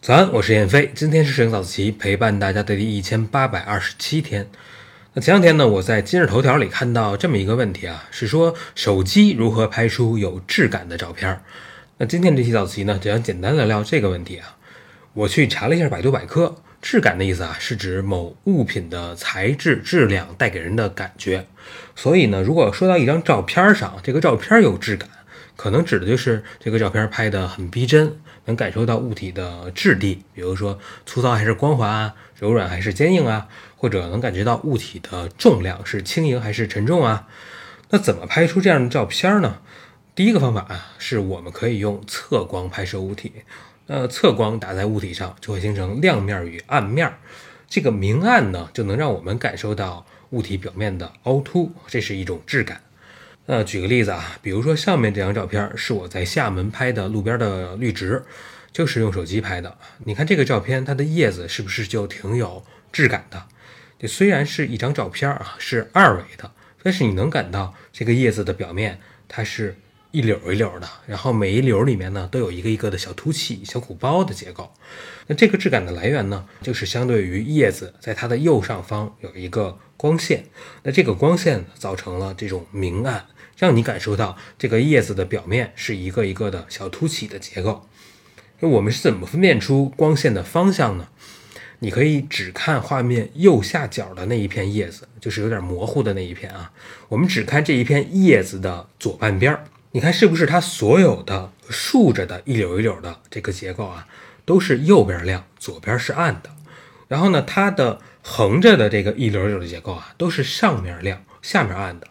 [0.00, 4.48] 早安，我是燕飞，今天是摄影早自习陪伴大家的第一千八百二十七天。
[5.12, 11.40] 那前两天呢，我在今日头条里看到这么一个问题啊，是说手机如何拍出有质感的照片。
[11.98, 14.56] 那今天这期早自习呢，就想简单聊聊这个问题啊。
[15.12, 21.46] 我去查了一下百度百科，质感的意思啊，是指某物品的材质、质量带给人的感觉。
[21.94, 25.08] 所以呢，如果说到一张照片上，这个照片有质感，
[25.60, 28.18] 可能指的就是这个照片拍得很逼真。
[28.46, 33.46] 能感受到物体的质地，比如说粗糙还是光滑啊，柔软还是坚硬啊，
[33.76, 37.28] 或者能感觉到物体的重量是轻盈还是沉重啊。
[37.90, 39.58] 那怎么拍出这样的照片呢？
[40.14, 43.30] 第一个方法啊，是我们可以用侧光拍摄物体。
[43.86, 47.12] 那侧光打在物体上，就会形成亮面与暗面。
[47.68, 52.80] 这个明暗呢，就能让我们感受到物体表面的凹凸，这是一种质感。
[53.46, 58.22] 呃举个例子啊，比如说上面这张照片是我在厦门拍的路边的绿植，
[58.72, 59.76] 就是用手机拍的。
[60.04, 63.44] 你看这个照片，它的叶子是不是就挺有质感的？
[63.98, 66.50] 这虽然是一张照片啊，是二维的，
[66.82, 69.76] 但是你能感到这个叶子的表面它是
[70.12, 74.72] 一绺一绺的，然后每一绺里面呢都有一个一个的小凸起、小鼓包的结构。
[75.26, 80.44] 那这个质感的来源呢，就是相对于叶子在它的右上方有一个光线，
[80.82, 83.26] 那这个光线造成了这种明暗。
[83.56, 87.86] 让你感受到这个叶子的表面是一个一个的小凸起的结构。
[88.60, 91.08] 那我们是怎么分辨出光线的方向呢？
[91.80, 96.72] 你可以只看画面右下角的那一片叶子，就是有点模糊的那一片啊。
[97.08, 104.06] 我们只看这一片叶子的左半边儿，你看是不是它所有的竖着的一绺一绺的这个结构啊，
[104.44, 106.50] 都是右边亮，左边是暗的。
[107.08, 112.06] 然后呢，它的横着的这个一绺一绺的结构啊，都是上面亮，下面暗的。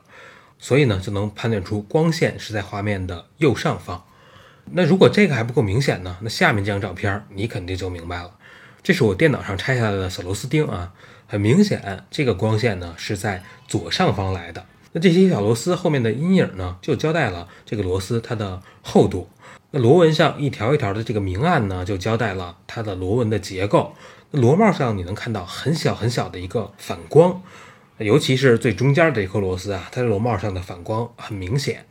[0.59, 4.03] 所以呢，就能判断出光线是在画面的右上方。
[4.71, 6.17] 那如果这个还不够明显呢？
[6.21, 8.31] 那下面这张照片你肯定就明白了。
[8.83, 10.91] 这是我电脑上拆下来的小螺丝钉啊，
[11.27, 14.65] 很明显，这个光线呢是在左上方来的。
[14.92, 19.30] 那这些小螺丝后面的阴影呢，就交代了这个螺丝它的厚度。
[19.72, 23.94] 那螺纹上一条一条的这个明暗呢，就交代了它的螺纹的结构。
[24.32, 27.42] 那螺帽上你能看到很小很小的一个反光。
[28.00, 31.86] 尤其是最中间的这颗螺丝啊，它的螺帽上的反光很明显。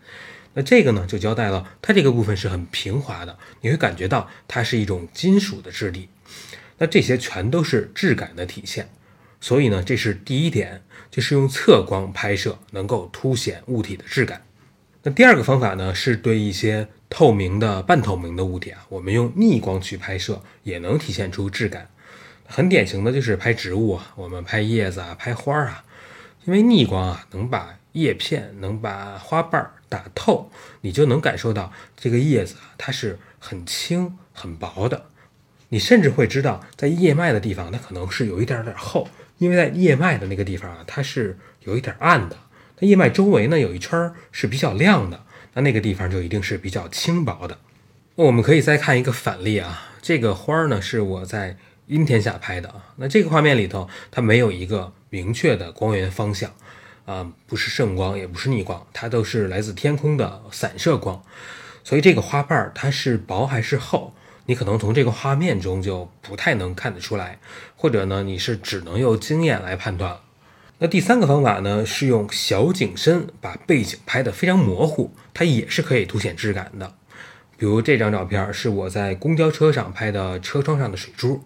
[0.54, 6.08] 那这个呢，就交代了它这个部分是很平滑的，你会感觉到它是一种金属的质地。
[6.78, 8.88] 那这些全都是质感的体现。
[9.40, 14.42] 所以呢，这是第一点，就是用侧光拍摄能够凸显物体的质感。
[15.02, 21.88] 那第二个方法呢，是对一些透明的、半透明的物体啊，我们用逆光去拍摄，也能体现出质感。
[22.46, 25.84] 很典型的就是拍植物啊，我们拍叶子啊，拍花啊。
[26.44, 30.50] 因为逆光啊，能把叶片、能把花瓣打透，
[30.80, 35.06] 你就能感受到这个叶子啊，它是很轻、很薄的。
[35.68, 39.06] 你甚至会知道，在叶脉的地方，它可能是有一点点厚，
[39.38, 42.36] 因为在叶脉的那个地方啊，它是有一点暗的。
[42.78, 47.58] 那叶脉周围呢，有一圈是比较亮的，那那个地方就一定是比较轻薄的。
[48.16, 51.56] 那我们可以再看一个反例啊，这个花儿呢是我在
[51.86, 54.92] 阴天下拍的啊，那这个画面里头它没有一个。
[55.10, 56.52] 明确的光源方向，
[57.06, 61.22] 啊，不是圣光，也不是逆光，它都是来自天空的散射光。
[61.82, 64.12] 所以这个花瓣它是薄还是厚，
[64.48, 67.38] 你可能从这个画面中就不太能看得出来，
[67.76, 70.20] 或者呢，你是只能用经验来判断。
[70.78, 76.94] 那第三个方法呢，是用小景深把背景拍得非常模糊，它也是可以凸显质感的。
[77.58, 81.44] 比如这张照片是我在公交车上拍的车窗上的水珠。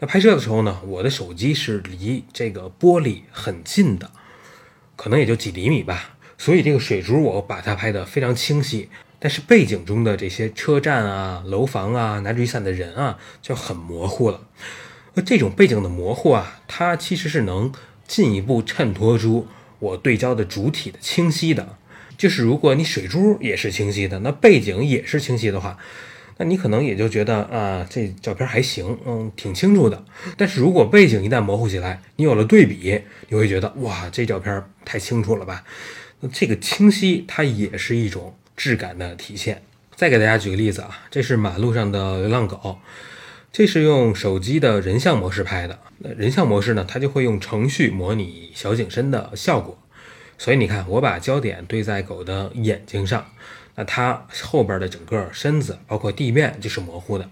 [0.00, 4.10] 那拍摄的时候呢，我的手机是离这个玻璃很近的，
[4.96, 8.90] 可能也就几厘米吧，所以这个水珠我把它拍得非常清晰。
[9.24, 14.48] 但是背景中的这些车站啊、楼房啊、拿着雨伞的人啊就很模糊了。
[15.14, 17.72] 那这种背景的模糊啊，它其实是能
[18.06, 19.46] 进一步衬托出
[19.78, 21.78] 我对焦的主体的清晰的。
[22.18, 25.78] 就是如果你水珠也是清晰的，那背景也是清晰的话。
[26.36, 30.04] 那你可能也就觉得啊，这照片还行，嗯，挺清楚的。
[30.36, 33.00] 但是如果背景一旦模糊起来，你有了对比，
[33.30, 35.64] 你会觉得哇，这照片太清楚了吧？
[36.20, 39.62] 那这个清晰它也是一种质感的体现。
[39.94, 42.78] 再给大家举个例子啊，这是马路上的流浪狗，
[43.52, 45.78] 这是用手机的人像模式拍的。
[45.98, 49.78] 那人像模式呢，它就会用程序模拟小景深的效果。
[50.36, 53.30] 所以你看，我把焦点对在狗的眼睛上。
[53.76, 57.28] 那它后边的整个身子，包括地面就是模糊的，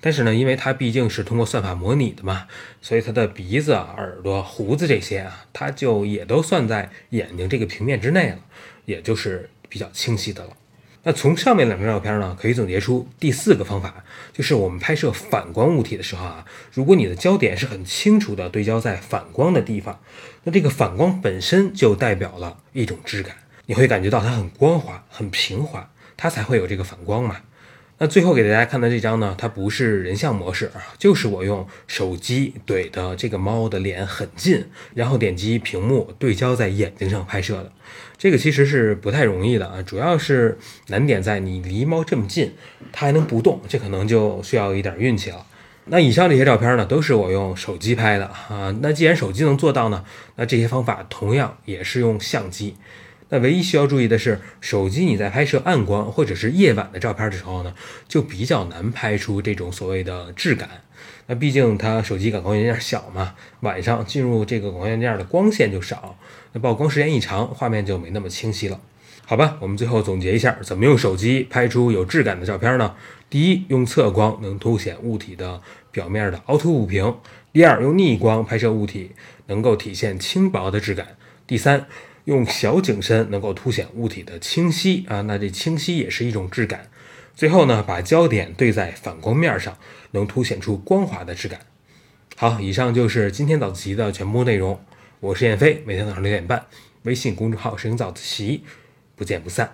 [0.00, 2.46] 但是呢，因为它毕竟是通过算法模拟的嘛，
[2.80, 8.38] 所以它的鼻子、耳朵、胡子这些啊，它就也都算在眼睛这个平面之内了，
[8.84, 10.50] 也就是比较清晰的了。
[11.02, 19.98] 那从上面两张照片呢，可以总结出第四个方法，就是我们拍摄反光物体的时候啊，如果你的焦点是很清楚的对焦在反光的地方，
[20.44, 23.34] 那这个反光本身就代表了一种质感，
[23.66, 27.38] 你会感觉到它很光滑、很平滑，它才会有这个反光嘛。
[27.98, 34.64] 那最后给大家看的这张呢，它不是人像模式，就是我用手机怼的这个猫的脸很近，
[34.94, 37.70] 然后点击屏幕对焦在眼睛上拍摄的。
[38.18, 40.58] 这个其实是不太容易的啊，主要是
[40.88, 42.52] 难点在你离猫这么近，
[42.92, 45.46] 它还能不动，这可能就需要一点运气了。
[45.86, 48.74] 那以上这些照片呢，都是我用手机拍的啊。
[48.80, 50.04] 那既然手机能做到呢，
[50.36, 52.74] 那这些方法同样也是用相机。
[53.34, 57.74] 那唯一需要注意的是，手机你在拍摄暗光或者是夜晚的照片的时候呢，
[58.06, 60.70] 就比较难拍出这种所谓的质感。
[61.26, 66.16] 那毕竟它手机感光元件小嘛，晚上进入这个感光元件的光线就少，
[66.52, 68.80] 那曝光时间一长，画面就没那么清晰了。
[69.26, 72.94] 好吧，我们最后总结一下，怎么用手机拍出有质感的照片呢？
[73.28, 75.60] 第一，用侧光能凸显物体的
[75.90, 77.10] 表面的凹凸不平；
[77.52, 79.10] 第二，用逆光拍摄物体
[79.48, 81.04] 能够体现轻薄的质感；
[81.48, 81.88] 第三。
[82.24, 86.90] 用小景深能够凸显物体的清晰啊，那这清晰也是一种质感。
[87.34, 89.76] 最后呢，把焦点对在反光面上，
[90.12, 91.60] 能凸显出光滑的质感。
[92.36, 94.80] 好，以上就是今天早自习的全部内容。
[95.20, 96.66] 我是燕飞，每天早上六点半，
[97.02, 98.64] 微信公众号“摄影早自习”，
[99.16, 99.72] 不见不散。